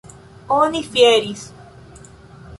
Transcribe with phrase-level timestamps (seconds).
[0.59, 1.45] Oni fieris.